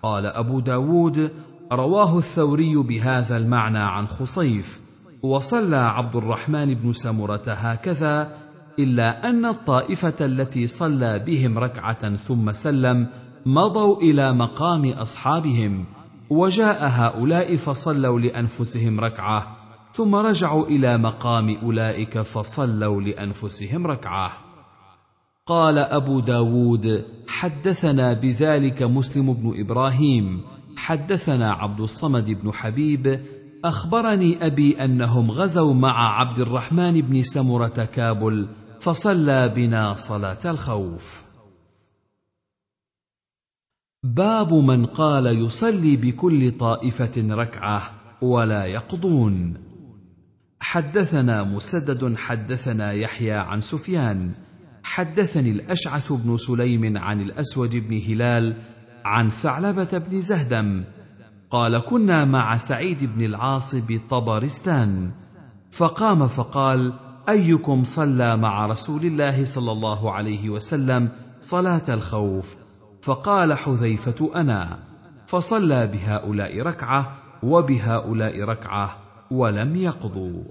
[0.02, 1.30] قال أبو داود
[1.72, 4.80] رواه الثوري بهذا المعنى عن خصيف
[5.22, 8.36] وصلى عبد الرحمن بن سمرة هكذا
[8.78, 13.06] إلا أن الطائفة التي صلى بهم ركعة ثم سلم
[13.46, 15.84] مضوا إلى مقام أصحابهم
[16.30, 19.56] وجاء هؤلاء فصلوا لأنفسهم ركعة
[19.92, 24.32] ثم رجعوا إلى مقام أولئك فصلوا لأنفسهم ركعة.
[25.46, 30.40] قال أبو داود حدثنا بذلك مسلم بن إبراهيم
[30.76, 33.20] حدثنا عبد الصمد بن حبيب
[33.64, 38.48] أخبرني أبي أنهم غزوا مع عبد الرحمن بن سمرة كابل
[38.80, 41.22] فصلى بنا صلاة الخوف.
[44.02, 49.54] باب من قال يصلي بكل طائفة ركعة ولا يقضون.
[50.60, 54.32] حدثنا مسدد حدثنا يحيى عن سفيان.
[54.82, 58.56] حدثني الأشعث بن سليم عن الأسود بن هلال
[59.04, 60.84] عن ثعلبة بن زهدم
[61.52, 65.10] قال كنا مع سعيد بن العاص بطبرستان.
[65.70, 66.92] فقام فقال
[67.28, 71.08] أيكم صلى مع رسول الله صلى الله عليه وسلم
[71.40, 72.56] صلاة الخوف؟
[73.02, 74.78] فقال حذيفة أنا.
[75.26, 78.96] فصلى بهؤلاء ركعة وبهؤلاء ركعة
[79.30, 80.42] ولم يقضوا.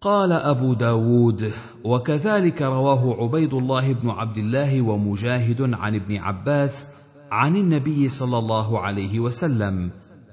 [0.00, 1.52] قال أبو داود
[1.84, 6.88] وكذلك رواه عبيد الله بن عبد الله ومجاهد عن ابن عباس
[7.30, 9.90] عن النبي صلى الله عليه وسلم.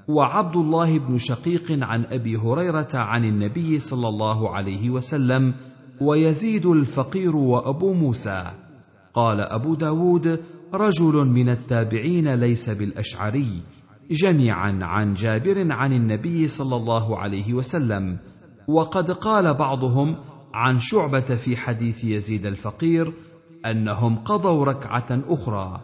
[0.08, 5.53] وعبد الله بن شقيق عن أبي هريرة عن النبي صلى الله عليه وسلم
[6.01, 8.51] ويزيد الفقير وأبو موسى.
[9.14, 10.39] قال أبو داود
[10.74, 13.62] رجل من التابعين ليس بالأشعري
[14.12, 18.18] جميعا عن جابر عن النبي صلى الله عليه وسلم.
[18.68, 20.16] وقد قال بعضهم
[20.53, 23.14] عن شعبة في حديث يزيد الفقير
[23.66, 25.82] أنهم قضوا ركعة أخرى.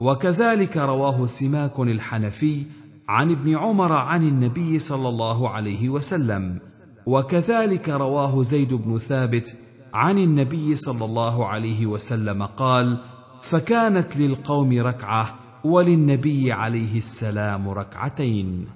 [0.00, 2.64] وكذلك رواه سماك الحنفي
[3.08, 6.58] عن ابن عمر عن النبي صلى الله عليه وسلم
[7.06, 9.56] وكذلك رواه زيد بن ثابت
[9.94, 13.00] عن النبي صلى الله عليه وسلم قال
[13.42, 18.66] فكانت للقوم ركعة وللنبي عليه السلام ركعتين.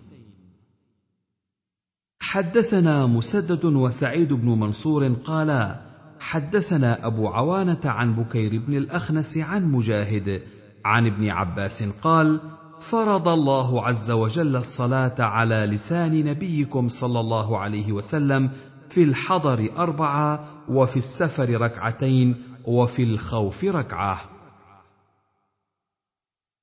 [2.22, 5.81] حدثنا مسدد وسعيد بن منصور قالا
[6.20, 10.43] حدثنا أبو عوانة عن بكير بن الأخنس عن مجاهد
[10.85, 12.41] عن ابن عباس قال
[12.81, 18.51] فرض الله عز وجل الصلاة على لسان نبيكم صلى الله عليه وسلم
[18.89, 24.20] في الحضر أربعة وفي السفر ركعتين وفي الخوف ركعة.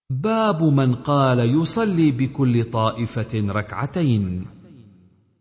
[0.10, 4.46] باب من قال يصلي بكل طائفة ركعتين.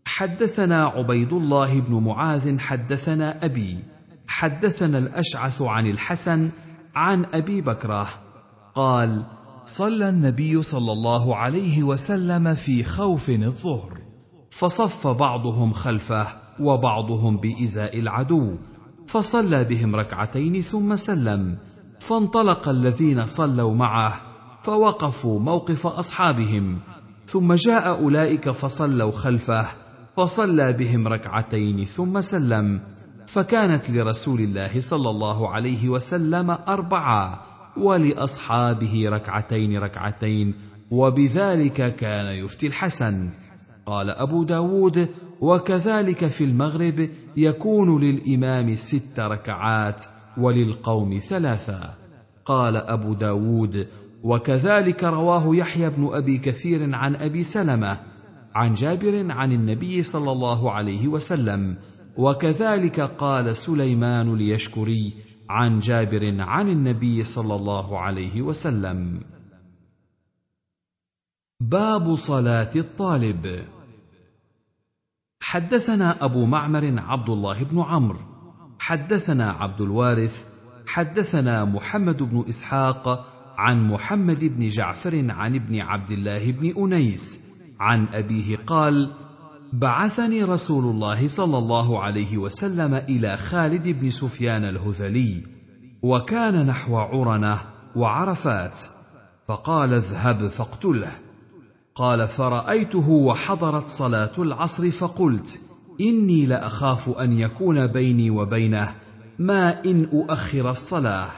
[0.06, 3.78] حدثنا عبيد الله بن معاذ حدثنا أبي
[4.28, 6.50] حدثنا الأشعث عن الحسن
[6.94, 8.08] عن أبي بكرة
[8.74, 9.35] قال
[9.66, 13.98] صلى النبي صلى الله عليه وسلم في خوف الظهر.
[14.50, 16.26] فصف بعضهم خلفه
[16.60, 18.54] وبعضهم بإزاء العدو.
[19.06, 21.58] فصلى بهم ركعتين ثم سلم.
[22.00, 24.20] فانطلق الذين صلوا معه
[24.62, 26.78] فوقفوا موقف أصحابهم.
[27.26, 29.66] ثم جاء أولئك فصلوا خلفه
[30.16, 32.80] فصلى بهم ركعتين ثم سلم.
[33.26, 37.55] فكانت لرسول الله صلى الله عليه وسلم أربعة.
[37.78, 40.54] ولأصحابه ركعتين ركعتين
[40.90, 43.30] وبذلك كان يفتي الحسن.
[43.86, 45.08] قال أبو داود
[45.40, 50.04] وكذلك في المغرب يكون للإمام ست ركعات
[50.38, 51.94] وللقوم ثلاثة.
[52.44, 53.86] قال أبو داود
[54.24, 57.98] وكذلك رواه يحيى بن أبي كثير عن أبي سلمة
[58.54, 61.76] عن جابر عن النبي صلى الله عليه وسلم.
[62.16, 69.20] وكذلك قال سليمان اليشكري عن جابر عن النبي صلى الله عليه وسلم.
[71.60, 73.64] باب صلاة الطالب.
[75.40, 78.20] حدثنا أبو معمر عبد الله بن عمرو.
[78.78, 80.44] حدثنا عبد الوارث.
[80.86, 87.40] حدثنا محمد بن إسحاق عن محمد بن جعفر عن ابن عبد الله بن أنيس.
[87.80, 89.25] عن أبيه قال
[89.72, 95.42] بعثني رسول الله صلى الله عليه وسلم إلى خالد بن سفيان الهذلي
[96.02, 97.60] وكان نحو عرنة
[97.96, 98.80] وعرفات
[99.46, 101.12] فقال اذهب فاقتله.
[101.94, 105.60] قال فرأيته وحضرت صلاة العصر فقلت
[106.00, 108.94] إني لأخاف أن يكون بيني وبينه
[109.38, 111.28] ما إن أؤخر الصلاة.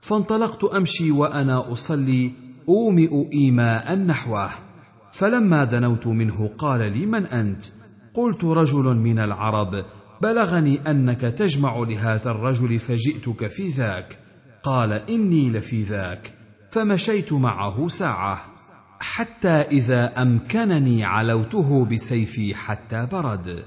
[0.00, 2.32] فانطلقت أمشي وأنا أصلي
[2.68, 4.50] أومئ إيماء نحوه.
[5.14, 7.64] فلما دنوت منه قال لي من أنت؟
[8.14, 9.84] قلت رجل من العرب
[10.22, 14.18] بلغني أنك تجمع لهذا الرجل فجئتك في ذاك.
[14.62, 16.32] قال إني لفي ذاك.
[16.70, 18.38] فمشيت معه ساعة.
[19.00, 23.64] حتى إذا أمكنني علوته بسيفي حتى برد.